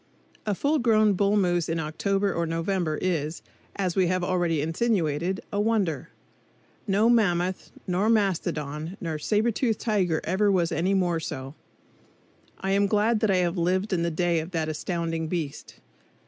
[0.47, 3.43] A full grown bull moose in October or November is,
[3.75, 6.09] as we have already insinuated, a wonder.
[6.87, 11.53] No mammoth, nor mastodon, nor sabretoothed tiger ever was any more so.
[12.61, 15.75] I am glad that I have lived in the day of that astounding beast.